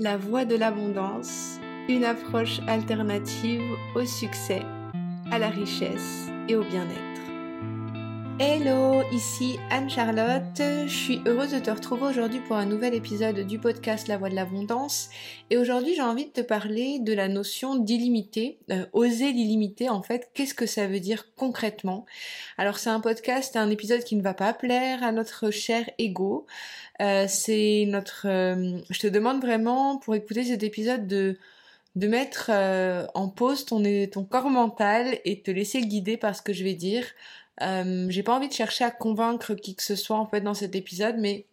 La 0.00 0.16
voie 0.16 0.44
de 0.44 0.54
l'abondance, 0.54 1.58
une 1.88 2.04
approche 2.04 2.60
alternative 2.68 3.64
au 3.96 4.04
succès, 4.04 4.62
à 5.32 5.40
la 5.40 5.48
richesse 5.48 6.28
et 6.48 6.54
au 6.54 6.62
bien-être. 6.62 7.27
Hello, 8.40 9.02
ici 9.10 9.58
Anne-Charlotte. 9.68 10.58
Je 10.58 10.94
suis 10.94 11.20
heureuse 11.26 11.50
de 11.50 11.58
te 11.58 11.72
retrouver 11.72 12.04
aujourd'hui 12.04 12.38
pour 12.38 12.54
un 12.54 12.66
nouvel 12.66 12.94
épisode 12.94 13.40
du 13.40 13.58
podcast 13.58 14.06
La 14.06 14.16
Voix 14.16 14.28
de 14.28 14.36
l'Abondance. 14.36 15.10
Et 15.50 15.56
aujourd'hui, 15.56 15.96
j'ai 15.96 16.02
envie 16.02 16.26
de 16.26 16.30
te 16.30 16.40
parler 16.40 17.00
de 17.00 17.12
la 17.12 17.26
notion 17.26 17.74
d'illimité, 17.74 18.60
euh, 18.70 18.86
oser 18.92 19.32
l'illimité 19.32 19.88
en 19.88 20.02
fait. 20.02 20.30
Qu'est-ce 20.34 20.54
que 20.54 20.66
ça 20.66 20.86
veut 20.86 21.00
dire 21.00 21.34
concrètement? 21.34 22.06
Alors, 22.58 22.78
c'est 22.78 22.90
un 22.90 23.00
podcast, 23.00 23.56
un 23.56 23.70
épisode 23.70 24.04
qui 24.04 24.14
ne 24.14 24.22
va 24.22 24.34
pas 24.34 24.52
plaire 24.52 25.02
à 25.02 25.10
notre 25.10 25.50
cher 25.50 25.90
ego. 25.98 26.46
Euh, 27.02 27.26
c'est 27.28 27.86
notre. 27.88 28.28
Euh, 28.28 28.78
je 28.88 29.00
te 29.00 29.08
demande 29.08 29.40
vraiment 29.40 29.98
pour 29.98 30.14
écouter 30.14 30.44
cet 30.44 30.62
épisode 30.62 31.08
de 31.08 31.36
de 31.96 32.06
mettre 32.06 32.52
en 33.14 33.28
pause 33.28 33.64
ton, 33.64 33.82
ton 34.12 34.22
corps 34.22 34.50
mental 34.50 35.18
et 35.24 35.42
te 35.42 35.50
laisser 35.50 35.80
guider 35.80 36.16
par 36.16 36.36
ce 36.36 36.42
que 36.42 36.52
je 36.52 36.62
vais 36.62 36.74
dire. 36.74 37.02
Euh, 37.62 38.06
j'ai 38.08 38.22
pas 38.22 38.34
envie 38.36 38.48
de 38.48 38.52
chercher 38.52 38.84
à 38.84 38.90
convaincre 38.90 39.54
qui 39.54 39.74
que 39.74 39.82
ce 39.82 39.96
soit 39.96 40.18
en 40.18 40.26
fait 40.26 40.40
dans 40.40 40.54
cet 40.54 40.74
épisode, 40.74 41.16
mais 41.18 41.46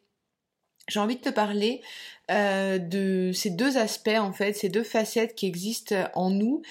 j'ai 0.88 1.00
envie 1.00 1.16
de 1.16 1.22
te 1.22 1.30
parler 1.30 1.82
euh, 2.32 2.78
de 2.78 3.32
ces 3.34 3.50
deux 3.50 3.78
aspects 3.78 4.10
en 4.10 4.34
fait, 4.34 4.54
ces 4.54 4.70
deux 4.70 4.84
facettes 4.84 5.36
qui 5.36 5.48
existent 5.48 5.96
en 6.14 6.30
nous 6.30 6.62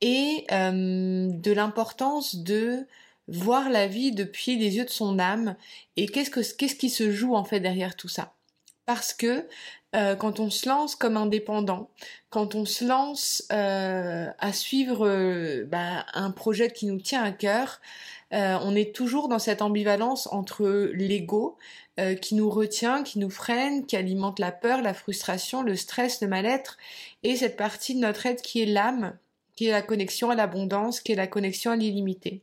et 0.00 0.44
euh, 0.52 1.28
de 1.30 1.52
l'importance 1.52 2.36
de 2.36 2.86
voir 3.28 3.70
la 3.70 3.86
vie 3.86 4.12
depuis 4.12 4.56
les 4.58 4.76
yeux 4.76 4.84
de 4.84 4.90
son 4.90 5.18
âme 5.18 5.56
et 5.96 6.06
qu'est-ce 6.06 6.30
que 6.30 6.40
qu'est-ce 6.40 6.74
qui 6.74 6.90
se 6.90 7.10
joue 7.12 7.34
en 7.34 7.44
fait 7.44 7.60
derrière 7.60 7.96
tout 7.96 8.08
ça. 8.08 8.34
Parce 8.94 9.14
que 9.14 9.48
euh, 9.96 10.16
quand 10.16 10.38
on 10.38 10.50
se 10.50 10.68
lance 10.68 10.96
comme 10.96 11.16
indépendant, 11.16 11.88
quand 12.28 12.54
on 12.54 12.66
se 12.66 12.84
lance 12.84 13.42
euh, 13.50 14.26
à 14.38 14.52
suivre 14.52 15.08
euh, 15.08 15.64
bah, 15.66 16.04
un 16.12 16.30
projet 16.30 16.70
qui 16.70 16.84
nous 16.84 17.00
tient 17.00 17.22
à 17.22 17.32
cœur, 17.32 17.80
on 18.32 18.74
est 18.74 18.94
toujours 18.94 19.28
dans 19.28 19.38
cette 19.38 19.62
ambivalence 19.62 20.26
entre 20.30 20.90
l'ego 20.94 21.58
qui 22.22 22.34
nous 22.34 22.48
retient, 22.48 23.02
qui 23.02 23.18
nous 23.18 23.28
freine, 23.28 23.84
qui 23.84 23.94
alimente 23.94 24.38
la 24.38 24.52
peur, 24.52 24.80
la 24.80 24.94
frustration, 24.94 25.62
le 25.62 25.76
stress, 25.76 26.22
le 26.22 26.28
mal-être, 26.28 26.78
et 27.22 27.36
cette 27.36 27.58
partie 27.58 27.94
de 27.94 28.00
notre 28.00 28.24
être 28.24 28.40
qui 28.40 28.62
est 28.62 28.66
l'âme, 28.66 29.18
qui 29.54 29.66
est 29.66 29.70
la 29.70 29.82
connexion 29.82 30.30
à 30.30 30.34
l'abondance, 30.34 31.00
qui 31.00 31.12
est 31.12 31.16
la 31.16 31.26
connexion 31.26 31.72
à 31.72 31.76
l'illimité. 31.76 32.40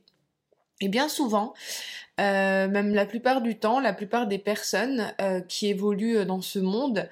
Et 0.81 0.87
bien 0.87 1.09
souvent, 1.09 1.53
euh, 2.19 2.67
même 2.67 2.93
la 2.93 3.05
plupart 3.05 3.41
du 3.41 3.57
temps, 3.57 3.79
la 3.79 3.93
plupart 3.93 4.27
des 4.27 4.39
personnes 4.39 5.13
euh, 5.21 5.39
qui 5.39 5.67
évoluent 5.67 6.17
euh, 6.17 6.25
dans 6.25 6.41
ce 6.41 6.59
monde 6.59 7.07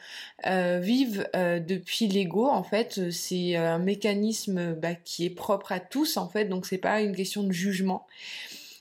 vivent 0.46 1.28
depuis 1.34 2.08
l'ego. 2.08 2.48
En 2.48 2.62
fait, 2.62 3.10
c'est 3.12 3.56
un 3.56 3.80
mécanisme 3.80 4.74
bah, 4.74 4.94
qui 4.94 5.26
est 5.26 5.32
propre 5.32 5.72
à 5.72 5.80
tous. 5.80 6.18
En 6.18 6.30
fait, 6.30 6.46
donc 6.46 6.68
c'est 6.68 6.78
pas 6.78 7.02
une 7.02 7.16
question 7.16 7.44
de 7.44 7.52
jugement. 7.52 8.06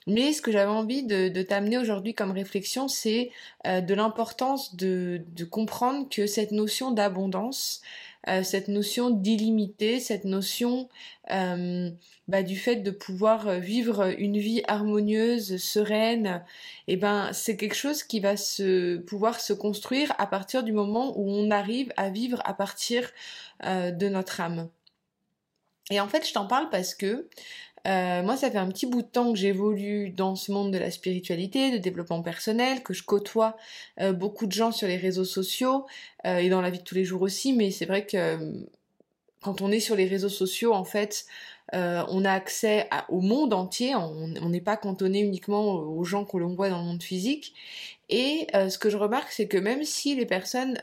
Mais 0.06 0.32
ce 0.34 0.42
que 0.42 0.52
j'avais 0.52 0.70
envie 0.70 1.02
de, 1.02 1.42
t'amener 1.42 1.78
aujourd'hui 1.78 2.12
comme 2.12 2.30
réflexion, 2.30 2.88
c'est 2.88 3.30
de 3.64 3.94
l'importance 3.94 4.76
de, 4.76 5.22
comprendre 5.50 6.08
que 6.10 6.26
cette 6.26 6.52
notion 6.52 6.90
d'abondance, 6.90 7.80
euh, 8.28 8.42
cette 8.42 8.68
notion 8.68 9.10
d'illimité, 9.10 10.00
cette 10.00 10.24
notion 10.24 10.88
euh, 11.30 11.90
bah, 12.26 12.42
du 12.42 12.56
fait 12.56 12.76
de 12.76 12.90
pouvoir 12.90 13.46
euh, 13.46 13.58
vivre 13.58 14.14
une 14.18 14.38
vie 14.38 14.62
harmonieuse, 14.66 15.58
sereine, 15.58 16.42
et 16.88 16.94
eh 16.94 16.96
ben 16.96 17.32
c'est 17.32 17.56
quelque 17.56 17.76
chose 17.76 18.02
qui 18.02 18.20
va 18.20 18.36
se 18.36 18.96
pouvoir 18.96 19.40
se 19.40 19.52
construire 19.52 20.12
à 20.18 20.26
partir 20.26 20.64
du 20.64 20.72
moment 20.72 21.16
où 21.18 21.30
on 21.30 21.50
arrive 21.50 21.92
à 21.96 22.10
vivre 22.10 22.40
à 22.44 22.54
partir 22.54 23.10
de 23.64 24.08
notre 24.08 24.40
âme. 24.40 24.68
Et 25.90 26.00
en 26.00 26.08
fait, 26.08 26.26
je 26.26 26.32
t'en 26.32 26.46
parle 26.46 26.68
parce 26.68 26.94
que 26.94 27.28
euh, 27.86 28.22
moi, 28.22 28.36
ça 28.36 28.50
fait 28.50 28.58
un 28.58 28.68
petit 28.68 28.86
bout 28.86 29.02
de 29.02 29.06
temps 29.06 29.32
que 29.32 29.38
j'évolue 29.38 30.10
dans 30.10 30.34
ce 30.34 30.50
monde 30.50 30.72
de 30.72 30.78
la 30.78 30.90
spiritualité, 30.90 31.70
de 31.70 31.78
développement 31.78 32.22
personnel, 32.22 32.82
que 32.82 32.92
je 32.92 33.04
côtoie 33.04 33.56
euh, 34.00 34.12
beaucoup 34.12 34.46
de 34.46 34.52
gens 34.52 34.72
sur 34.72 34.88
les 34.88 34.96
réseaux 34.96 35.24
sociaux 35.24 35.86
euh, 36.26 36.38
et 36.38 36.48
dans 36.48 36.60
la 36.60 36.70
vie 36.70 36.78
de 36.78 36.84
tous 36.84 36.96
les 36.96 37.04
jours 37.04 37.22
aussi. 37.22 37.52
Mais 37.52 37.70
c'est 37.70 37.86
vrai 37.86 38.04
que 38.04 38.54
quand 39.40 39.60
on 39.60 39.70
est 39.70 39.80
sur 39.80 39.94
les 39.94 40.06
réseaux 40.06 40.28
sociaux, 40.28 40.72
en 40.72 40.84
fait, 40.84 41.26
on 41.72 42.24
a 42.24 42.32
accès 42.32 42.88
au 43.08 43.20
monde 43.20 43.52
entier. 43.52 43.94
On 43.94 44.48
n'est 44.48 44.60
pas 44.60 44.76
cantonné 44.76 45.20
uniquement 45.20 45.74
aux 45.74 46.04
gens 46.04 46.24
que 46.24 46.36
l'on 46.36 46.54
voit 46.54 46.68
dans 46.68 46.78
le 46.78 46.84
monde 46.84 47.02
physique. 47.02 47.54
Et 48.08 48.48
ce 48.52 48.76
que 48.78 48.90
je 48.90 48.96
remarque, 48.96 49.30
c'est 49.30 49.46
que 49.46 49.58
même 49.58 49.84
si 49.84 50.16
les 50.16 50.26
personnes 50.26 50.78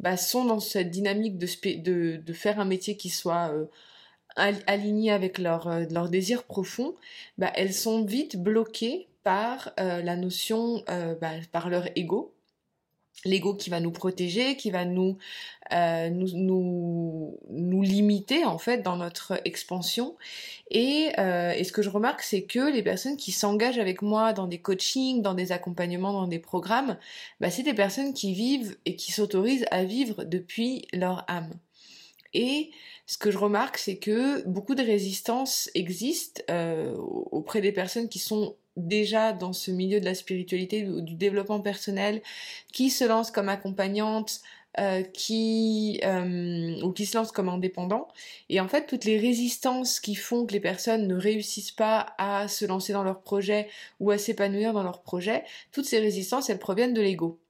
bah, 0.00 0.16
sont 0.16 0.44
dans 0.44 0.58
cette 0.58 0.90
dynamique 0.90 1.38
de, 1.38 2.32
faire 2.32 2.58
un 2.58 2.64
métier 2.64 2.96
qui 2.96 3.10
soit 3.10 3.52
alignées 4.38 5.12
avec 5.12 5.38
leur, 5.38 5.68
euh, 5.68 5.84
leur 5.90 6.08
désir 6.08 6.44
profond, 6.44 6.94
bah, 7.36 7.52
elles 7.54 7.74
sont 7.74 8.04
vite 8.04 8.36
bloquées 8.36 9.08
par 9.24 9.72
euh, 9.80 10.02
la 10.02 10.16
notion, 10.16 10.82
euh, 10.88 11.14
bah, 11.20 11.32
par 11.52 11.68
leur 11.68 11.88
ego. 11.96 12.34
L'ego 13.24 13.54
qui 13.54 13.68
va 13.68 13.80
nous 13.80 13.90
protéger, 13.90 14.56
qui 14.56 14.70
va 14.70 14.84
nous, 14.84 15.18
nous, 15.72 17.36
limiter 17.82 18.44
en 18.44 18.58
fait 18.58 18.78
dans 18.78 18.96
notre 18.96 19.40
expansion. 19.44 20.16
Et, 20.70 21.10
et 21.18 21.64
ce 21.64 21.72
que 21.72 21.82
je 21.82 21.90
remarque, 21.90 22.22
c'est 22.22 22.44
que 22.44 22.72
les 22.72 22.84
personnes 22.84 23.16
qui 23.16 23.32
s'engagent 23.32 23.80
avec 23.80 24.02
moi 24.02 24.32
dans 24.32 24.46
des 24.46 24.60
coachings, 24.60 25.20
dans 25.20 25.34
des 25.34 25.50
accompagnements, 25.50 26.12
dans 26.12 26.28
des 26.28 26.38
programmes, 26.38 26.96
bah, 27.40 27.50
c'est 27.50 27.64
des 27.64 27.74
personnes 27.74 28.14
qui 28.14 28.34
vivent 28.34 28.76
et 28.86 28.94
qui 28.94 29.10
s'autorisent 29.10 29.66
à 29.72 29.82
vivre 29.82 30.22
depuis 30.22 30.86
leur 30.92 31.24
âme. 31.26 31.58
Et 32.34 32.70
ce 33.06 33.18
que 33.18 33.30
je 33.30 33.38
remarque, 33.38 33.78
c'est 33.78 33.96
que 33.96 34.46
beaucoup 34.46 34.74
de 34.74 34.82
résistances 34.82 35.70
existent 35.74 36.42
euh, 36.50 36.94
auprès 36.96 37.60
des 37.60 37.72
personnes 37.72 38.08
qui 38.08 38.18
sont 38.18 38.56
déjà 38.76 39.32
dans 39.32 39.52
ce 39.52 39.70
milieu 39.70 40.00
de 40.00 40.04
la 40.04 40.14
spiritualité 40.14 40.86
ou 40.86 41.00
du 41.00 41.14
développement 41.14 41.60
personnel, 41.60 42.22
qui 42.72 42.90
se 42.90 43.04
lancent 43.04 43.30
comme 43.30 43.48
accompagnantes, 43.48 44.40
euh, 44.78 45.02
qui 45.02 46.00
euh, 46.04 46.80
ou 46.82 46.92
qui 46.92 47.06
se 47.06 47.16
lancent 47.16 47.32
comme 47.32 47.48
indépendants. 47.48 48.06
Et 48.48 48.60
en 48.60 48.68
fait, 48.68 48.86
toutes 48.86 49.04
les 49.04 49.18
résistances 49.18 49.98
qui 49.98 50.14
font 50.14 50.46
que 50.46 50.52
les 50.52 50.60
personnes 50.60 51.08
ne 51.08 51.16
réussissent 51.16 51.72
pas 51.72 52.14
à 52.18 52.46
se 52.46 52.64
lancer 52.64 52.92
dans 52.92 53.02
leur 53.02 53.22
projet 53.22 53.68
ou 53.98 54.10
à 54.10 54.18
s'épanouir 54.18 54.72
dans 54.72 54.84
leur 54.84 55.02
projet, 55.02 55.44
toutes 55.72 55.86
ces 55.86 55.98
résistances, 55.98 56.48
elles 56.50 56.58
proviennent 56.60 56.94
de 56.94 57.00
l'ego. 57.00 57.40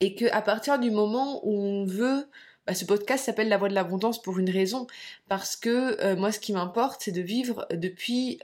Et 0.00 0.14
que 0.14 0.24
à 0.32 0.42
partir 0.42 0.78
du 0.80 0.90
moment 0.90 1.40
où 1.46 1.52
on 1.52 1.84
veut 1.84 2.26
bah, 2.68 2.74
ce 2.74 2.84
podcast 2.84 3.24
s'appelle 3.24 3.48
La 3.48 3.56
Voix 3.56 3.70
de 3.70 3.74
l'Abondance 3.74 4.20
pour 4.20 4.38
une 4.38 4.50
raison, 4.50 4.86
parce 5.26 5.56
que 5.56 5.98
euh, 6.04 6.16
moi 6.16 6.32
ce 6.32 6.38
qui 6.38 6.52
m'importe 6.52 7.00
c'est 7.00 7.12
de 7.12 7.22
vivre 7.22 7.66
depuis 7.72 8.40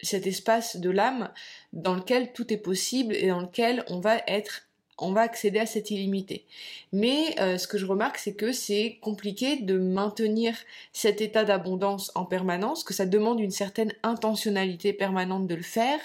cet 0.00 0.28
espace 0.28 0.76
de 0.76 0.90
l'âme 0.90 1.32
dans 1.72 1.96
lequel 1.96 2.32
tout 2.32 2.52
est 2.52 2.58
possible 2.58 3.16
et 3.16 3.26
dans 3.26 3.40
lequel 3.40 3.84
on 3.88 3.98
va 3.98 4.18
être 4.28 4.68
on 4.96 5.10
va 5.10 5.22
accéder 5.22 5.58
à 5.58 5.66
cette 5.66 5.90
illimité. 5.90 6.44
Mais 6.92 7.34
euh, 7.40 7.58
ce 7.58 7.66
que 7.66 7.78
je 7.78 7.84
remarque, 7.84 8.16
c'est 8.16 8.34
que 8.34 8.52
c'est 8.52 8.98
compliqué 9.00 9.56
de 9.56 9.76
maintenir 9.76 10.54
cet 10.92 11.20
état 11.20 11.42
d'abondance 11.42 12.12
en 12.14 12.24
permanence, 12.24 12.84
que 12.84 12.94
ça 12.94 13.04
demande 13.04 13.40
une 13.40 13.50
certaine 13.50 13.92
intentionnalité 14.04 14.92
permanente 14.92 15.48
de 15.48 15.54
le 15.56 15.62
faire, 15.62 15.98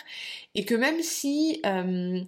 et 0.55 0.65
que 0.65 0.73
même 0.73 1.03
si 1.03 1.61
euh, 1.67 2.19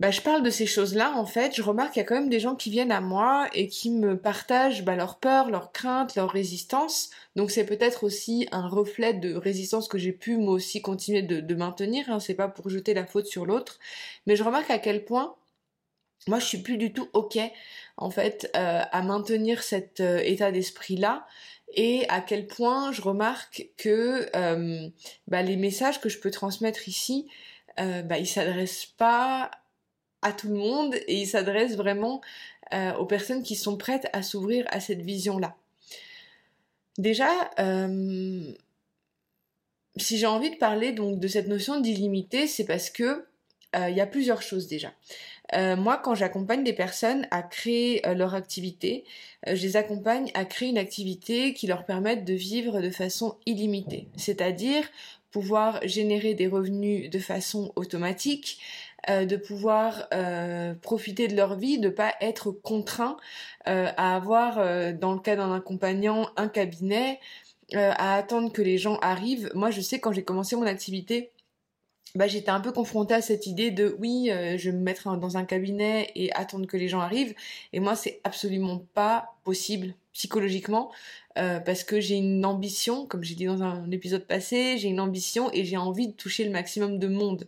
bah, 0.00 0.10
je 0.10 0.22
parle 0.22 0.42
de 0.42 0.48
ces 0.48 0.64
choses-là, 0.64 1.12
en 1.14 1.26
fait, 1.26 1.54
je 1.54 1.60
remarque 1.60 1.92
qu'il 1.92 2.00
y 2.00 2.04
a 2.04 2.08
quand 2.08 2.14
même 2.14 2.30
des 2.30 2.40
gens 2.40 2.56
qui 2.56 2.70
viennent 2.70 2.90
à 2.90 3.02
moi 3.02 3.48
et 3.52 3.68
qui 3.68 3.90
me 3.90 4.18
partagent 4.18 4.82
bah, 4.82 4.96
leurs 4.96 5.18
peurs, 5.18 5.50
leurs 5.50 5.72
craintes, 5.72 6.14
leurs 6.16 6.30
résistances. 6.30 7.10
Donc 7.36 7.50
c'est 7.50 7.66
peut-être 7.66 8.02
aussi 8.02 8.48
un 8.50 8.66
reflet 8.66 9.12
de 9.12 9.34
résistance 9.34 9.88
que 9.88 9.98
j'ai 9.98 10.12
pu 10.12 10.38
moi 10.38 10.54
aussi 10.54 10.80
continuer 10.80 11.20
de, 11.20 11.54
maintenir. 11.54 12.06
Hein. 12.08 12.18
C'est 12.18 12.34
pas 12.34 12.48
pour 12.48 12.70
jeter 12.70 12.94
la 12.94 13.04
faute 13.04 13.26
sur 13.26 13.44
l'autre, 13.44 13.78
mais 14.26 14.36
je 14.36 14.42
remarque 14.42 14.70
à 14.70 14.78
quel 14.78 15.04
point 15.04 15.36
moi 16.28 16.38
je 16.38 16.46
suis 16.46 16.58
plus 16.58 16.76
du 16.76 16.92
tout 16.92 17.08
ok 17.14 17.38
en 17.96 18.10
fait 18.10 18.50
euh, 18.54 18.82
à 18.90 19.02
maintenir 19.02 19.62
cet 19.62 20.00
euh, 20.00 20.18
état 20.18 20.52
d'esprit 20.52 20.96
là 20.96 21.26
et 21.74 22.06
à 22.10 22.20
quel 22.20 22.46
point 22.46 22.92
je 22.92 23.00
remarque 23.00 23.68
que 23.78 24.28
euh, 24.36 24.88
bah, 25.28 25.42
les 25.42 25.56
messages 25.56 26.00
que 26.00 26.10
je 26.10 26.18
peux 26.18 26.30
transmettre 26.30 26.88
ici 26.88 27.28
bah, 27.78 28.18
ils 28.18 28.26
s'adressent 28.26 28.92
pas 28.98 29.50
à 30.22 30.32
tout 30.32 30.48
le 30.48 30.54
monde 30.54 30.94
et 31.06 31.20
il 31.20 31.26
s'adresse 31.26 31.76
vraiment 31.76 32.20
euh, 32.72 32.94
aux 32.94 33.06
personnes 33.06 33.42
qui 33.42 33.56
sont 33.56 33.76
prêtes 33.76 34.08
à 34.12 34.22
s'ouvrir 34.22 34.66
à 34.70 34.80
cette 34.80 35.02
vision-là. 35.02 35.56
Déjà, 36.98 37.28
euh, 37.58 38.52
si 39.96 40.18
j'ai 40.18 40.26
envie 40.26 40.50
de 40.50 40.56
parler 40.56 40.92
donc 40.92 41.18
de 41.18 41.28
cette 41.28 41.48
notion 41.48 41.80
d'illimité, 41.80 42.46
c'est 42.46 42.66
parce 42.66 42.90
que 42.90 43.26
euh, 43.76 43.88
il 43.88 43.96
y 43.96 44.00
a 44.00 44.06
plusieurs 44.06 44.42
choses 44.42 44.68
déjà. 44.68 44.92
moi, 45.76 45.96
quand 45.96 46.14
j'accompagne 46.14 46.62
des 46.62 46.72
personnes 46.72 47.26
à 47.32 47.42
créer 47.42 48.00
leur 48.14 48.34
activité, 48.34 49.04
je 49.46 49.62
les 49.62 49.76
accompagne 49.76 50.30
à 50.34 50.44
créer 50.44 50.68
une 50.68 50.78
activité 50.78 51.54
qui 51.54 51.66
leur 51.66 51.84
permette 51.84 52.24
de 52.24 52.34
vivre 52.34 52.80
de 52.80 52.90
façon 52.90 53.36
illimitée. 53.46 54.06
C'est-à-dire 54.16 54.88
pouvoir 55.30 55.80
générer 55.86 56.34
des 56.34 56.46
revenus 56.46 57.10
de 57.10 57.18
façon 57.18 57.72
automatique, 57.76 58.60
de 59.08 59.36
pouvoir 59.36 60.08
profiter 60.82 61.28
de 61.28 61.36
leur 61.36 61.56
vie, 61.56 61.78
de 61.78 61.88
pas 61.88 62.14
être 62.20 62.50
contraint 62.50 63.16
à 63.64 64.16
avoir, 64.16 64.56
dans 64.94 65.12
le 65.12 65.20
cas 65.20 65.36
d'un 65.36 65.54
accompagnant, 65.54 66.28
un 66.36 66.48
cabinet, 66.48 67.20
à 67.74 68.16
attendre 68.16 68.52
que 68.52 68.62
les 68.62 68.78
gens 68.78 68.96
arrivent. 68.98 69.50
Moi, 69.54 69.70
je 69.70 69.80
sais 69.80 70.00
quand 70.00 70.12
j'ai 70.12 70.24
commencé 70.24 70.56
mon 70.56 70.66
activité, 70.66 71.30
bah, 72.16 72.26
j'étais 72.26 72.50
un 72.50 72.60
peu 72.60 72.72
confrontée 72.72 73.14
à 73.14 73.22
cette 73.22 73.46
idée 73.46 73.70
de 73.70 73.94
oui, 74.00 74.30
euh, 74.30 74.58
je 74.58 74.70
vais 74.70 74.76
me 74.76 74.82
mettre 74.82 75.16
dans 75.16 75.36
un 75.36 75.44
cabinet 75.44 76.10
et 76.16 76.32
attendre 76.32 76.66
que 76.66 76.76
les 76.76 76.88
gens 76.88 77.00
arrivent. 77.00 77.34
Et 77.72 77.78
moi, 77.78 77.94
c'est 77.94 78.20
absolument 78.24 78.84
pas 78.94 79.36
possible 79.44 79.94
psychologiquement 80.12 80.90
euh, 81.38 81.60
parce 81.60 81.84
que 81.84 82.00
j'ai 82.00 82.16
une 82.16 82.44
ambition, 82.44 83.06
comme 83.06 83.22
j'ai 83.22 83.36
dit 83.36 83.44
dans 83.44 83.62
un 83.62 83.88
épisode 83.92 84.26
passé, 84.26 84.76
j'ai 84.76 84.88
une 84.88 84.98
ambition 84.98 85.50
et 85.52 85.64
j'ai 85.64 85.76
envie 85.76 86.08
de 86.08 86.12
toucher 86.12 86.44
le 86.44 86.50
maximum 86.50 86.98
de 86.98 87.06
monde. 87.06 87.46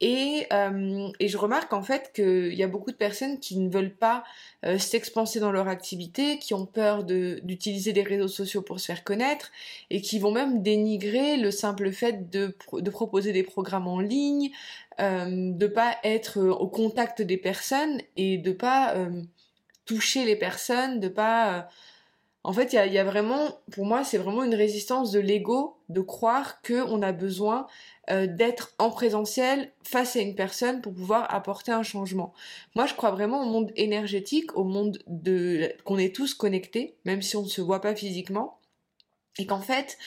Et, 0.00 0.46
euh, 0.52 1.08
et, 1.18 1.28
je 1.28 1.36
remarque 1.36 1.72
en 1.72 1.82
fait 1.82 2.12
qu'il 2.14 2.54
y 2.54 2.62
a 2.62 2.68
beaucoup 2.68 2.92
de 2.92 2.96
personnes 2.96 3.40
qui 3.40 3.58
ne 3.58 3.68
veulent 3.68 3.94
pas 3.94 4.22
euh, 4.64 4.78
s'expanser 4.78 5.40
dans 5.40 5.50
leur 5.50 5.66
activité, 5.66 6.38
qui 6.38 6.54
ont 6.54 6.66
peur 6.66 7.02
d'utiliser 7.02 7.92
les 7.92 8.02
réseaux 8.02 8.28
sociaux 8.28 8.62
pour 8.62 8.78
se 8.78 8.86
faire 8.86 9.02
connaître, 9.02 9.50
et 9.90 10.00
qui 10.00 10.20
vont 10.20 10.30
même 10.30 10.62
dénigrer 10.62 11.36
le 11.36 11.50
simple 11.50 11.90
fait 11.90 12.30
de, 12.30 12.54
proposer 12.90 13.32
des 13.32 13.42
programmes 13.42 13.88
en 13.88 13.98
ligne, 13.98 14.50
euh, 15.00 15.52
de 15.52 15.66
pas 15.68 15.96
être 16.02 16.40
au 16.40 16.66
contact 16.66 17.22
des 17.22 17.36
personnes 17.36 18.00
et 18.16 18.36
de 18.36 18.50
pas 18.50 18.96
euh, 18.96 19.22
toucher 19.84 20.24
les 20.24 20.36
personnes, 20.36 20.98
de 20.98 21.08
pas... 21.08 21.58
Euh, 21.58 21.62
en 22.42 22.52
fait, 22.52 22.72
il 22.72 22.76
y 22.76 22.78
a, 22.78 22.86
y 22.86 22.98
a, 22.98 23.04
vraiment, 23.04 23.58
pour 23.70 23.84
moi, 23.84 24.02
c'est 24.02 24.18
vraiment 24.18 24.42
une 24.42 24.54
résistance 24.54 25.12
de 25.12 25.20
l'ego 25.20 25.76
de 25.88 26.00
croire 26.00 26.60
qu'on 26.62 27.02
a 27.02 27.12
besoin 27.12 27.66
euh, 28.10 28.26
d'être 28.26 28.72
en 28.78 28.90
présentiel 28.90 29.70
face 29.82 30.16
à 30.16 30.20
une 30.20 30.34
personne 30.34 30.80
pour 30.80 30.94
pouvoir 30.94 31.34
apporter 31.34 31.72
un 31.72 31.82
changement. 31.82 32.32
Moi, 32.74 32.86
je 32.86 32.94
crois 32.94 33.10
vraiment 33.10 33.42
au 33.42 33.44
monde 33.44 33.70
énergétique, 33.76 34.56
au 34.56 34.64
monde 34.64 34.98
de 35.08 35.74
qu'on 35.84 35.98
est 35.98 36.14
tous 36.14 36.32
connectés, 36.32 36.94
même 37.04 37.20
si 37.20 37.36
on 37.36 37.42
ne 37.42 37.48
se 37.48 37.60
voit 37.60 37.82
pas 37.82 37.94
physiquement, 37.94 38.60
et 39.38 39.44
qu'en 39.44 39.60
fait, 39.60 39.98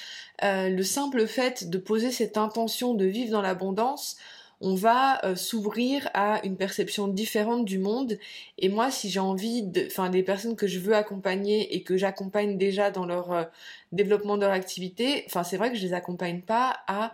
euh, 0.44 0.70
le 0.70 0.82
simple 0.82 1.28
fait 1.28 1.70
de 1.70 1.78
poser 1.78 2.12
cette 2.12 2.38
intention 2.38 2.96
de 2.96 3.06
vivre 3.06 3.34
dans 3.34 3.42
l'abondance, 3.44 4.18
on 4.62 4.74
va 4.74 5.24
euh, 5.24 5.36
s'ouvrir 5.36 6.10
à 6.16 6.44
une 6.44 6.58
perception 6.58 7.08
différente 7.08 7.66
du 7.66 7.78
monde. 7.78 8.18
Et 8.58 8.70
moi, 8.70 8.90
si 8.90 9.12
j'ai 9.12 9.20
envie 9.20 9.62
de, 9.62 9.86
enfin, 9.86 10.10
des 10.10 10.24
personnes 10.24 10.56
que 10.56 10.66
je 10.66 10.80
veux 10.80 10.96
accompagner 10.96 11.76
et 11.76 11.84
que 11.84 11.98
j'accompagne 11.98 12.58
déjà 12.58 12.90
dans 12.90 13.06
leur 13.06 13.50
développement 13.92 14.38
de 14.38 14.42
leur 14.42 14.54
activité, 14.54 15.24
enfin, 15.28 15.44
c'est 15.44 15.58
vrai 15.58 15.72
que 15.72 15.78
je 15.78 15.86
les 15.86 15.94
accompagne 15.94 16.42
pas 16.42 16.80
à 16.88 17.12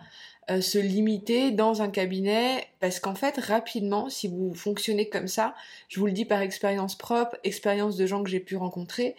euh, 0.50 0.60
se 0.62 0.78
limiter 0.78 1.50
dans 1.50 1.82
un 1.82 1.90
cabinet 1.90 2.66
parce 2.80 3.00
qu'en 3.00 3.14
fait 3.14 3.38
rapidement 3.38 4.08
si 4.08 4.28
vous 4.28 4.54
fonctionnez 4.54 5.08
comme 5.08 5.28
ça 5.28 5.54
je 5.88 6.00
vous 6.00 6.06
le 6.06 6.12
dis 6.12 6.24
par 6.24 6.40
expérience 6.40 6.96
propre 6.96 7.36
expérience 7.44 7.96
de 7.96 8.06
gens 8.06 8.22
que 8.22 8.30
j'ai 8.30 8.40
pu 8.40 8.56
rencontrer 8.56 9.14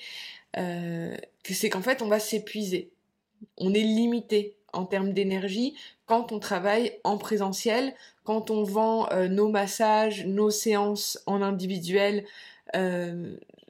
euh, 0.58 1.16
c'est 1.44 1.70
qu'en 1.70 1.82
fait 1.82 2.02
on 2.02 2.08
va 2.08 2.20
s'épuiser. 2.20 2.90
On 3.58 3.74
est 3.74 3.82
limité 3.82 4.56
en 4.74 4.86
termes 4.86 5.14
d'énergie 5.14 5.76
quand 6.08 6.32
on 6.32 6.40
travaille 6.40 6.94
en 7.04 7.18
présentiel 7.18 7.94
quand 8.24 8.50
on 8.50 8.64
vend 8.64 9.08
euh, 9.12 9.28
nos 9.28 9.50
massages 9.50 10.26
nos 10.26 10.50
séances 10.50 11.22
en 11.26 11.42
individuel 11.42 12.26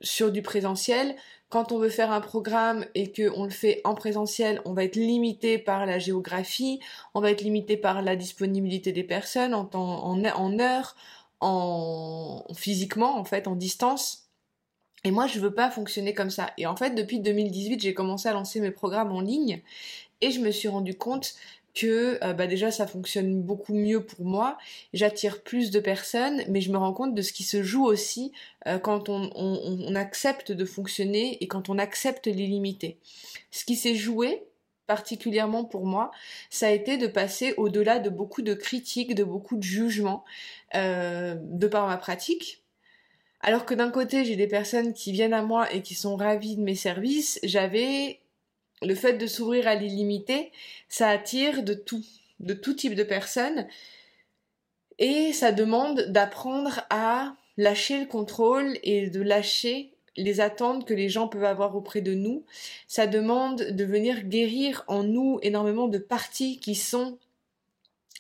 sur 0.01 0.29
du 0.29 0.41
présentiel 0.41 1.15
quand 1.49 1.71
on 1.71 1.79
veut 1.79 1.89
faire 1.89 2.11
un 2.11 2.21
programme 2.21 2.85
et 2.93 3.11
qu'on 3.11 3.43
le 3.43 3.49
fait 3.49 3.81
en 3.83 3.95
présentiel, 3.95 4.61
on 4.65 4.73
va 4.73 4.83
être 4.83 4.95
limité 4.95 5.57
par 5.57 5.85
la 5.85 5.97
géographie, 5.97 6.79
on 7.15 7.21
va 7.21 7.31
être 7.31 7.41
limité 7.41 7.75
par 7.75 8.03
la 8.03 8.15
disponibilité 8.15 8.91
des 8.91 9.03
personnes 9.03 9.53
en, 9.53 10.59
heure, 10.59 10.95
en 11.39 12.45
physiquement 12.53 13.17
en 13.17 13.25
fait, 13.25 13.47
en 13.47 13.55
distance. 13.55 14.29
Et 15.03 15.11
moi, 15.11 15.27
je 15.27 15.39
veux 15.39 15.53
pas 15.53 15.71
fonctionner 15.71 16.13
comme 16.13 16.29
ça. 16.29 16.51
Et 16.57 16.67
en 16.67 16.75
fait, 16.75 16.91
depuis 16.91 17.19
2018, 17.19 17.81
j'ai 17.81 17.93
commencé 17.93 18.27
à 18.27 18.33
lancer 18.33 18.59
mes 18.59 18.71
programmes 18.71 19.11
en 19.11 19.21
ligne 19.21 19.61
et 20.21 20.31
je 20.31 20.41
me 20.41 20.51
suis 20.51 20.67
rendu 20.67 20.97
compte 20.97 21.35
que 21.73 22.23
euh, 22.23 22.33
bah 22.33 22.47
déjà 22.47 22.71
ça 22.71 22.87
fonctionne 22.87 23.41
beaucoup 23.41 23.73
mieux 23.73 24.03
pour 24.03 24.25
moi, 24.25 24.57
j'attire 24.93 25.41
plus 25.43 25.71
de 25.71 25.79
personnes, 25.79 26.43
mais 26.49 26.61
je 26.61 26.71
me 26.71 26.77
rends 26.77 26.93
compte 26.93 27.15
de 27.15 27.21
ce 27.21 27.33
qui 27.33 27.43
se 27.43 27.63
joue 27.63 27.85
aussi 27.85 28.31
euh, 28.67 28.79
quand 28.79 29.09
on, 29.09 29.95
accepte 29.95 30.51
de 30.51 30.65
fonctionner 30.65 31.37
et 31.41 31.47
quand 31.47 31.69
on 31.69 31.77
accepte 31.77 32.27
les 32.27 32.47
limités. 32.47 32.97
Ce 33.51 33.65
qui 33.65 33.75
s'est 33.75 33.95
joué 33.95 34.43
particulièrement 34.87 35.65
pour 35.65 35.85
moi, 35.85 36.11
ça 36.49 36.67
a 36.67 36.71
été 36.71 36.97
de 36.97 37.07
passer 37.07 37.53
au-delà 37.57 37.99
de 37.99 38.09
beaucoup 38.09 38.41
de 38.41 38.53
critiques, 38.53 39.13
de 39.13 39.23
beaucoup 39.23 39.55
de 39.55 39.63
jugements 39.63 40.25
euh, 40.75 41.35
de 41.39 41.67
par 41.67 41.87
ma 41.87 41.97
pratique. 41.97 42.63
Alors 43.41 43.65
que 43.65 43.73
d'un 43.73 43.91
côté 43.91 44.25
j'ai 44.25 44.35
des 44.35 44.47
personnes 44.47 44.93
qui 44.93 45.11
viennent 45.11 45.33
à 45.33 45.43
moi 45.43 45.71
et 45.73 45.81
qui 45.81 45.95
sont 45.95 46.15
ravies 46.15 46.55
de 46.55 46.61
mes 46.61 46.75
services, 46.75 47.39
j'avais 47.43 48.19
le 48.81 48.95
fait 48.95 49.13
de 49.13 49.27
s'ouvrir 49.27 49.67
à 49.67 49.75
l'illimité, 49.75 50.51
ça 50.87 51.09
attire 51.09 51.63
de 51.63 51.73
tout, 51.73 52.03
de 52.39 52.53
tout 52.53 52.73
type 52.73 52.95
de 52.95 53.03
personnes. 53.03 53.67
Et 54.97 55.33
ça 55.33 55.51
demande 55.51 56.01
d'apprendre 56.09 56.81
à 56.89 57.35
lâcher 57.57 57.99
le 57.99 58.05
contrôle 58.05 58.77
et 58.83 59.09
de 59.09 59.21
lâcher 59.21 59.91
les 60.17 60.41
attentes 60.41 60.85
que 60.85 60.93
les 60.93 61.09
gens 61.09 61.27
peuvent 61.27 61.43
avoir 61.43 61.75
auprès 61.75 62.01
de 62.01 62.13
nous. 62.13 62.43
Ça 62.87 63.07
demande 63.07 63.61
de 63.61 63.83
venir 63.85 64.23
guérir 64.23 64.83
en 64.87 65.03
nous 65.03 65.39
énormément 65.41 65.87
de 65.87 65.97
parties 65.97 66.59
qui 66.59 66.75
sont, 66.75 67.17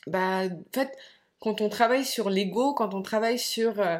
bah, 0.07 0.45
en 0.45 0.73
fait, 0.73 0.97
quand 1.39 1.61
on 1.61 1.69
travaille 1.69 2.05
sur 2.05 2.29
l'ego, 2.29 2.73
quand 2.73 2.93
on 2.93 3.01
travaille 3.01 3.39
sur 3.39 3.79
euh, 3.79 3.97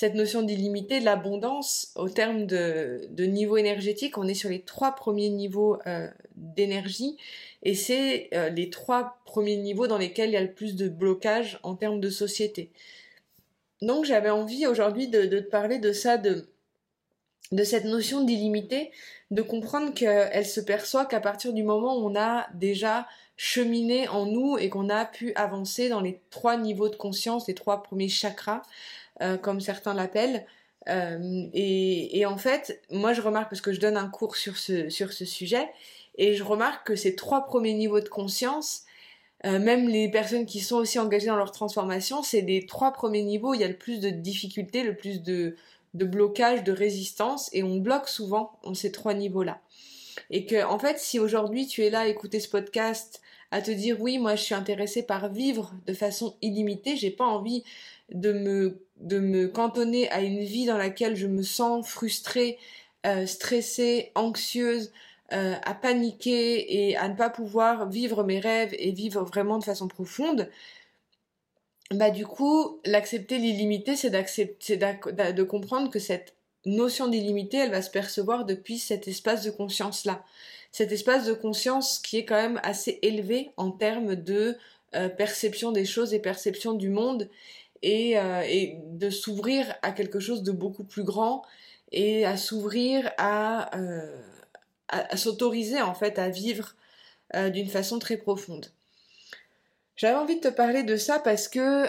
cette 0.00 0.14
notion 0.14 0.40
d'illimité, 0.40 0.98
de 0.98 1.04
l'abondance, 1.04 1.92
au 1.94 2.08
terme 2.08 2.46
de, 2.46 3.06
niveau 3.18 3.58
énergétique, 3.58 4.16
on 4.16 4.26
est 4.26 4.32
sur 4.32 4.48
les 4.48 4.62
trois 4.62 4.92
premiers 4.92 5.28
niveaux 5.28 5.76
euh, 5.86 6.08
d'énergie 6.36 7.18
et 7.62 7.74
c'est 7.74 8.30
euh, 8.32 8.48
les 8.48 8.70
trois 8.70 9.20
premiers 9.26 9.58
niveaux 9.58 9.88
dans 9.88 9.98
lesquels 9.98 10.30
il 10.30 10.32
y 10.32 10.38
a 10.38 10.42
le 10.42 10.54
plus 10.54 10.74
de 10.74 10.88
blocage 10.88 11.60
en 11.64 11.74
termes 11.74 12.00
de 12.00 12.08
société. 12.08 12.70
Donc 13.82 14.06
j'avais 14.06 14.30
envie 14.30 14.66
aujourd'hui 14.66 15.08
de, 15.08 15.26
te 15.26 15.50
parler 15.50 15.78
de 15.78 15.92
ça, 15.92 16.16
de, 16.16 16.48
de 17.52 17.62
cette 17.62 17.84
notion 17.84 18.24
d'illimité, 18.24 18.92
de 19.30 19.42
comprendre 19.42 19.92
qu'elle 19.92 20.46
se 20.46 20.62
perçoit 20.62 21.04
qu'à 21.04 21.20
partir 21.20 21.52
du 21.52 21.62
moment 21.62 21.98
où 21.98 22.08
on 22.08 22.16
a 22.16 22.48
déjà 22.54 23.06
cheminé 23.42 24.06
en 24.06 24.26
nous 24.26 24.58
et 24.58 24.68
qu'on 24.68 24.90
a 24.90 25.06
pu 25.06 25.32
avancer 25.34 25.88
dans 25.88 26.02
les 26.02 26.20
trois 26.28 26.58
niveaux 26.58 26.90
de 26.90 26.96
conscience, 26.96 27.48
les 27.48 27.54
trois 27.54 27.82
premiers 27.82 28.10
chakras, 28.10 28.60
euh, 29.22 29.38
comme 29.38 29.62
certains 29.62 29.94
l'appellent. 29.94 30.44
Euh, 30.90 31.46
et, 31.54 32.26
en 32.26 32.36
fait, 32.36 32.82
moi 32.90 33.14
je 33.14 33.22
remarque, 33.22 33.48
parce 33.48 33.62
que 33.62 33.72
je 33.72 33.80
donne 33.80 33.96
un 33.96 34.10
cours 34.10 34.36
sur 34.36 34.58
ce, 34.58 34.90
sur 34.90 35.14
ce 35.14 35.24
sujet, 35.24 35.70
et 36.16 36.34
je 36.34 36.44
remarque 36.44 36.86
que 36.86 36.96
ces 36.96 37.16
trois 37.16 37.46
premiers 37.46 37.72
niveaux 37.72 38.00
de 38.00 38.10
conscience, 38.10 38.82
euh, 39.46 39.58
même 39.58 39.88
les 39.88 40.10
personnes 40.10 40.44
qui 40.44 40.60
sont 40.60 40.76
aussi 40.76 40.98
engagées 40.98 41.28
dans 41.28 41.36
leur 41.36 41.50
transformation, 41.50 42.22
c'est 42.22 42.42
les 42.42 42.66
trois 42.66 42.92
premiers 42.92 43.22
niveaux 43.22 43.52
où 43.52 43.54
il 43.54 43.62
y 43.62 43.64
a 43.64 43.68
le 43.68 43.78
plus 43.78 44.00
de 44.00 44.10
difficultés, 44.10 44.82
le 44.82 44.94
plus 44.94 45.22
de, 45.22 45.56
de 45.94 46.04
de 46.04 46.72
résistance, 46.72 47.48
et 47.54 47.62
on 47.62 47.76
bloque 47.76 48.08
souvent 48.10 48.52
en 48.64 48.74
ces 48.74 48.92
trois 48.92 49.14
niveaux-là. 49.14 49.62
Et 50.28 50.44
que, 50.44 50.62
en 50.62 50.78
fait, 50.78 50.98
si 50.98 51.18
aujourd'hui 51.18 51.66
tu 51.66 51.82
es 51.86 51.88
là 51.88 52.00
à 52.00 52.06
écouter 52.06 52.38
ce 52.38 52.50
podcast, 52.50 53.22
à 53.50 53.62
te 53.62 53.70
dire 53.70 54.00
oui, 54.00 54.18
moi 54.18 54.36
je 54.36 54.42
suis 54.42 54.54
intéressée 54.54 55.02
par 55.02 55.28
vivre 55.32 55.72
de 55.86 55.94
façon 55.94 56.36
illimitée, 56.42 56.96
j'ai 56.96 57.10
pas 57.10 57.26
envie 57.26 57.64
de 58.10 58.32
me, 58.32 59.46
cantonner 59.48 60.10
à 60.10 60.20
une 60.20 60.40
vie 60.44 60.66
dans 60.66 60.76
laquelle 60.76 61.16
je 61.16 61.26
me 61.26 61.42
sens 61.42 61.88
frustrée, 61.88 62.58
euh, 63.06 63.26
stressée, 63.26 64.12
anxieuse, 64.14 64.92
euh, 65.32 65.54
à 65.64 65.74
paniquer 65.74 66.88
et 66.88 66.96
à 66.96 67.08
ne 67.08 67.14
pas 67.16 67.30
pouvoir 67.30 67.88
vivre 67.88 68.24
mes 68.24 68.40
rêves 68.40 68.74
et 68.78 68.90
vivre 68.90 69.22
vraiment 69.22 69.58
de 69.58 69.64
façon 69.64 69.88
profonde, 69.88 70.50
bah 71.92 72.10
du 72.10 72.26
coup, 72.26 72.80
l'accepter 72.84 73.38
l'illimité, 73.38 73.96
c'est 73.96 74.10
d'accepter, 74.10 74.76
de 74.76 75.42
comprendre 75.42 75.90
que 75.90 75.98
cette 75.98 76.34
notion 76.66 77.08
d'illimité, 77.08 77.58
elle 77.58 77.70
va 77.70 77.82
se 77.82 77.90
percevoir 77.90 78.44
depuis 78.44 78.78
cet 78.78 79.08
espace 79.08 79.44
de 79.44 79.50
conscience-là. 79.50 80.24
Cet 80.72 80.92
espace 80.92 81.26
de 81.26 81.32
conscience 81.32 81.98
qui 81.98 82.18
est 82.18 82.24
quand 82.24 82.40
même 82.40 82.60
assez 82.62 82.98
élevé 83.02 83.50
en 83.56 83.70
termes 83.70 84.14
de 84.14 84.56
euh, 84.94 85.08
perception 85.08 85.72
des 85.72 85.84
choses 85.84 86.14
et 86.14 86.18
perception 86.18 86.74
du 86.74 86.88
monde 86.88 87.28
euh, 87.84 88.42
et, 88.42 88.76
de 88.86 89.10
s'ouvrir 89.10 89.74
à 89.82 89.92
quelque 89.92 90.20
chose 90.20 90.42
de 90.42 90.52
beaucoup 90.52 90.84
plus 90.84 91.04
grand 91.04 91.42
et 91.92 92.24
à 92.24 92.36
s'ouvrir 92.36 93.10
à, 93.18 93.76
euh, 93.78 94.20
s'autoriser 95.14 95.80
en 95.80 95.94
fait 95.94 96.18
à 96.18 96.28
vivre 96.28 96.74
d'une 97.52 97.68
façon 97.68 98.00
très 98.00 98.16
profonde. 98.16 98.66
J'avais 99.94 100.16
envie 100.16 100.34
de 100.34 100.40
te 100.40 100.48
parler 100.48 100.82
de 100.82 100.96
ça 100.96 101.20
parce 101.20 101.46
que 101.46 101.86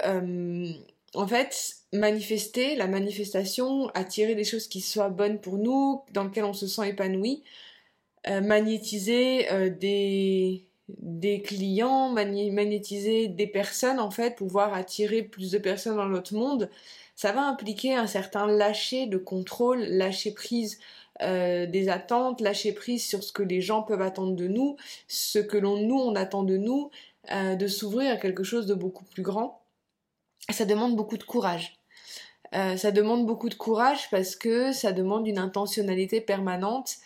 en 1.13 1.27
fait 1.27 1.77
manifester, 1.93 2.75
la 2.75 2.87
manifestation, 2.87 3.89
attirer 3.89 4.35
des 4.35 4.43
choses 4.43 4.67
qui 4.67 4.81
soient 4.81 5.09
bonnes 5.09 5.39
pour 5.39 5.57
nous, 5.57 6.03
dans 6.13 6.23
lesquelles 6.23 6.45
on 6.45 6.53
se 6.53 6.67
sent 6.67 6.89
épanoui, 6.89 7.43
magnétiser 8.27 9.47
des 9.71 10.65
des 10.99 11.41
clients, 11.41 12.09
magnétiser 12.09 13.27
des 13.27 13.47
personnes 13.47 13.99
en 13.99 14.11
fait, 14.11 14.35
pouvoir 14.35 14.73
attirer 14.73 15.23
plus 15.23 15.51
de 15.51 15.57
personnes 15.57 15.97
dans 15.97 16.07
notre 16.07 16.33
monde, 16.33 16.69
ça 17.15 17.31
va 17.31 17.43
impliquer 17.43 17.95
un 17.95 18.07
certain 18.07 18.47
lâcher 18.47 19.05
de 19.07 19.17
contrôle, 19.17 19.83
lâcher 19.83 20.33
prise 20.33 20.79
euh, 21.21 21.65
des 21.67 21.89
attentes, 21.89 22.41
lâcher 22.41 22.73
prise 22.73 23.05
sur 23.05 23.23
ce 23.23 23.31
que 23.31 23.43
les 23.43 23.61
gens 23.61 23.83
peuvent 23.83 24.01
attendre 24.01 24.35
de 24.35 24.47
nous, 24.47 24.75
ce 25.07 25.39
que 25.39 25.57
l'on 25.57 25.77
nous 25.77 25.99
on 25.99 26.15
attend 26.15 26.43
de 26.43 26.57
nous, 26.57 26.89
euh, 27.31 27.55
de 27.55 27.67
s'ouvrir 27.67 28.13
à 28.13 28.17
quelque 28.17 28.43
chose 28.43 28.65
de 28.65 28.73
beaucoup 28.73 29.05
plus 29.05 29.23
grand. 29.23 29.60
Ça 30.49 30.65
demande 30.65 30.95
beaucoup 30.95 31.17
de 31.17 31.23
courage. 31.23 31.77
Euh, 32.53 32.75
ça 32.75 32.91
demande 32.91 33.25
beaucoup 33.25 33.49
de 33.49 33.55
courage 33.55 34.09
parce 34.09 34.35
que 34.35 34.73
ça 34.73 34.91
demande 34.91 35.27
une 35.27 35.37
intentionnalité 35.37 36.19
permanente 36.19 36.97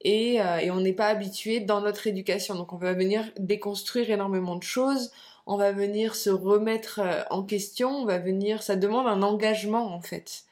et, 0.00 0.34
et 0.36 0.70
on 0.70 0.80
n'est 0.80 0.92
pas 0.92 1.08
habitué 1.08 1.60
dans 1.60 1.80
notre 1.80 2.06
éducation. 2.06 2.54
Donc 2.54 2.72
on 2.74 2.76
va 2.76 2.92
venir 2.92 3.30
déconstruire 3.38 4.10
énormément 4.10 4.56
de 4.56 4.62
choses, 4.62 5.12
on 5.46 5.56
va 5.56 5.72
venir 5.72 6.14
se 6.14 6.28
remettre 6.28 7.00
en 7.30 7.42
question, 7.42 7.88
on 7.90 8.04
va 8.04 8.18
venir, 8.18 8.62
ça 8.62 8.76
demande 8.76 9.06
un 9.06 9.22
engagement 9.22 9.94
en 9.94 10.02
fait. 10.02 10.44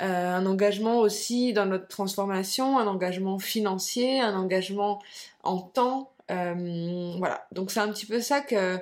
Euh, 0.00 0.34
un 0.34 0.46
engagement 0.46 0.98
aussi 0.98 1.52
dans 1.52 1.66
notre 1.66 1.86
transformation, 1.86 2.78
un 2.78 2.86
engagement 2.86 3.38
financier, 3.38 4.20
un 4.20 4.34
engagement 4.34 5.02
en 5.42 5.58
temps. 5.60 6.10
Euh, 6.30 7.12
voilà, 7.18 7.46
donc 7.52 7.70
c'est 7.70 7.80
un 7.80 7.88
petit 7.88 8.06
peu 8.06 8.20
ça 8.20 8.40
que 8.40 8.78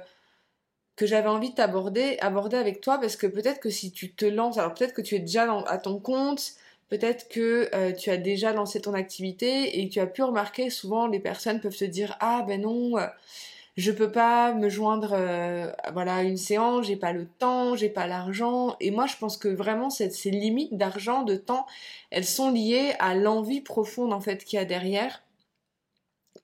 que 1.01 1.07
j'avais 1.07 1.29
envie 1.29 1.53
d'aborder 1.55 2.19
aborder 2.21 2.57
avec 2.59 2.81
toi 2.83 2.99
parce 2.99 3.17
que 3.17 3.27
peut-être 3.27 3.61
que 3.61 3.71
si 3.71 3.91
tu 3.91 4.13
te 4.13 4.27
lances, 4.27 4.59
alors 4.59 4.75
peut-être 4.75 4.93
que 4.95 5.03
tu 5.03 5.15
es 5.17 5.21
déjà 5.21 5.51
à 5.67 5.79
ton 5.79 5.99
compte, 5.99 6.53
peut-être 6.91 7.29
que 7.29 7.71
euh, 7.75 7.93
tu 7.93 8.11
as 8.11 8.19
déjà 8.19 8.53
lancé 8.53 8.81
ton 8.83 8.95
activité 8.95 9.81
et 9.81 9.89
tu 9.89 9.99
as 10.01 10.07
pu 10.07 10.23
remarquer 10.23 10.69
souvent 10.71 11.07
les 11.07 11.21
personnes 11.21 11.61
peuvent 11.61 11.77
te 11.77 11.85
dire 11.85 12.17
ah 12.21 12.45
ben 12.47 12.61
non 12.61 12.97
je 13.77 13.93
peux 13.93 14.13
pas 14.13 14.53
me 14.53 14.69
joindre 14.69 15.13
euh, 15.15 15.73
voilà 15.93 16.17
à 16.17 16.23
une 16.23 16.37
séance, 16.37 16.87
j'ai 16.87 16.97
pas 16.97 17.13
le 17.13 17.27
temps, 17.27 17.77
j'ai 17.77 17.89
pas 17.89 18.07
l'argent. 18.07 18.77
Et 18.81 18.91
moi, 18.91 19.07
je 19.07 19.17
pense 19.17 19.37
que 19.39 19.49
vraiment 19.49 19.91
ces, 19.91 20.11
ces 20.11 20.31
limites 20.31 20.77
d'argent, 20.77 21.23
de 21.23 21.37
temps, 21.37 21.67
elles 22.11 22.27
sont 22.27 22.51
liées 22.53 22.95
à 22.99 23.15
l'envie 23.15 23.63
profonde 23.63 24.13
en 24.13 24.21
fait 24.21 24.45
qu'il 24.45 24.59
y 24.59 24.63
a 24.63 24.67
derrière. 24.67 25.23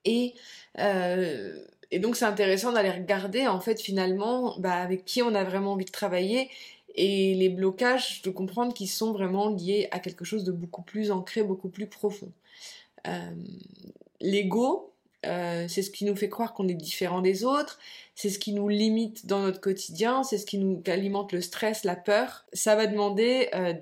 Et 0.05 0.35
euh, 0.79 1.65
et 1.91 1.99
donc 1.99 2.17
c'est 2.17 2.25
intéressant 2.25 2.73
d'aller 2.73 2.91
regarder 2.91 3.47
en 3.47 3.61
fait 3.61 3.81
finalement 3.81 4.57
bah, 4.59 4.75
avec 4.75 5.05
qui 5.05 5.23
on 5.23 5.35
a 5.35 5.45
vraiment 5.45 5.73
envie 5.73 5.85
de 5.85 5.91
travailler 5.91 6.51
et 6.97 7.35
les 7.35 7.49
blocages 7.49 8.23
de 8.23 8.31
comprendre 8.31 8.73
qu'ils 8.73 8.89
sont 8.89 9.13
vraiment 9.13 9.51
liés 9.51 9.89
à 9.91 9.99
quelque 9.99 10.25
chose 10.25 10.45
de 10.45 10.53
beaucoup 10.53 10.83
plus 10.83 11.11
ancré, 11.11 11.43
beaucoup 11.43 11.69
plus 11.69 11.87
profond. 11.87 12.33
Euh, 13.07 13.31
L'ego, 14.21 14.95
euh, 15.27 15.67
c'est 15.69 15.83
ce 15.83 15.91
qui 15.91 16.05
nous 16.05 16.17
fait 16.17 16.29
croire 16.29 16.55
qu'on 16.55 16.69
est 16.69 16.75
différent 16.75 17.21
des 17.21 17.45
autres, 17.45 17.79
c'est 18.15 18.31
ce 18.31 18.39
qui 18.39 18.53
nous 18.53 18.69
limite 18.69 19.27
dans 19.27 19.41
notre 19.41 19.61
quotidien, 19.61 20.23
c'est 20.23 20.39
ce 20.39 20.47
qui 20.47 20.59
nous 20.59 20.83
alimente 20.87 21.33
le 21.33 21.43
stress, 21.43 21.85
la 21.85 21.97
peur. 21.97 22.47
Ça 22.53 22.77
va 22.77 22.87
demander 22.87 23.51
euh, 23.55 23.73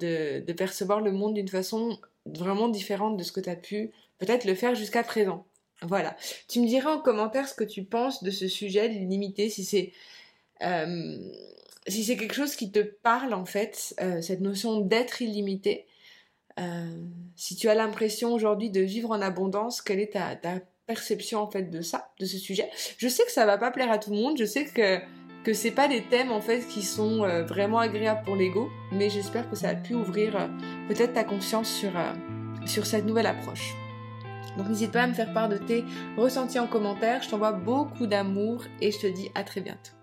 de, 0.41 0.53
percevoir 0.53 1.01
le 1.01 1.13
monde 1.13 1.35
d'une 1.35 1.49
façon 1.49 1.99
vraiment 2.27 2.69
différente 2.69 3.17
de 3.17 3.23
ce 3.23 3.33
que 3.33 3.41
tu 3.41 3.51
as 3.51 3.57
pu 3.57 3.93
peut-être 4.19 4.45
le 4.45 4.55
faire 4.55 4.75
jusqu'à 4.75 5.05
présent. 5.05 5.45
Voilà. 5.83 6.17
Tu 6.49 6.61
me 6.61 6.67
diras 6.67 6.95
en 6.95 7.01
commentaire 7.01 7.49
ce 7.49 7.55
que 7.55 7.65
tu 7.65 7.85
penses 7.85 8.23
de 8.23 8.31
ce 8.31 8.49
sujet 8.49 8.89
limité, 8.89 9.51
si 9.51 9.65
c'est 9.65 9.93
euh, 10.63 11.19
si 11.87 12.05
c'est 12.05 12.17
quelque 12.17 12.35
chose 12.35 12.57
qui 12.57 12.71
te 12.71 12.79
parle 12.79 13.35
en 13.35 13.45
fait, 13.45 13.95
cette 14.23 14.41
notion 14.41 14.81
d'être 14.81 15.21
illimité. 15.21 15.87
si 17.37 17.57
tu 17.57 17.69
as 17.69 17.75
l'impression 17.75 18.33
aujourd'hui 18.33 18.71
de 18.71 18.81
vivre 18.81 19.11
en 19.11 19.21
abondance, 19.21 19.83
quelle 19.83 20.01
est 20.01 20.15
ta, 20.15 20.35
ta 20.37 20.61
perception 20.87 21.41
en 21.41 21.51
fait 21.51 21.65
de 21.65 21.83
ça, 21.83 22.13
de 22.21 22.25
ce 22.25 22.39
sujet? 22.39 22.71
Je 22.97 23.09
sais 23.09 23.25
que 23.25 23.33
ça 23.33 23.45
va 23.45 23.59
pas 23.59 23.71
plaire 23.71 23.91
à 23.91 23.99
tout 23.99 24.11
le 24.13 24.17
monde, 24.17 24.39
je 24.39 24.47
sais 24.47 24.65
que 24.65 25.01
que 25.45 25.53
c'est 25.53 25.71
pas 25.71 25.89
des 25.89 26.03
thèmes 26.03 26.33
en 26.33 26.41
fait 26.41 26.67
qui 26.67 26.83
sont 26.83 27.23
euh, 27.23 27.45
vraiment 27.45 27.79
agréables 27.79 28.25
pour 28.25 28.35
l'ego, 28.35 28.71
mais 28.91 29.11
j'espère 29.11 29.49
que 29.49 29.57
ça 29.57 29.69
a 29.69 29.75
pu 29.75 29.95
ouvrir 29.95 30.35
euh, 30.37 30.49
peut-être 30.89 31.13
ta 31.13 31.23
conscience 31.23 31.69
sur 31.71 31.97
euh, 31.97 32.13
sur 32.67 32.87
cette 32.87 33.05
nouvelle 33.05 33.27
approche. 33.27 33.75
Donc 34.57 34.69
n'hésite 34.69 34.93
pas 34.93 35.03
à 35.03 35.07
me 35.07 35.15
faire 35.15 35.33
part 35.33 35.49
de 35.49 35.57
tes 35.57 35.85
ressentis 36.17 36.59
en 36.59 36.67
commentaire, 36.67 37.23
je 37.23 37.31
t'envoie 37.31 37.53
beaucoup 37.53 38.07
d'amour 38.07 38.65
et 38.81 38.93
je 38.93 38.99
te 38.99 39.07
dis 39.07 39.31
à 39.35 39.45
très 39.45 39.61
bientôt. 39.61 39.94